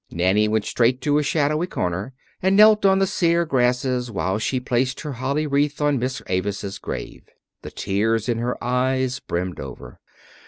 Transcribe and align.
Nanny 0.09 0.47
went 0.47 0.65
straight 0.65 0.99
to 1.01 1.19
a 1.19 1.21
shadowy 1.21 1.67
corner 1.67 2.13
and 2.41 2.55
knelt 2.55 2.87
on 2.87 2.97
the 2.97 3.05
sere 3.05 3.45
grasses 3.45 4.09
while 4.09 4.39
she 4.39 4.59
placed 4.59 5.01
her 5.01 5.11
holly 5.13 5.45
wreath 5.45 5.79
on 5.79 5.99
Miss 5.99 6.23
Avis's 6.25 6.79
grave. 6.79 7.29
The 7.61 7.69
tears 7.69 8.27
in 8.27 8.39
her 8.39 8.57
eyes 8.63 9.19
brimmed 9.19 9.59
over. 9.59 9.99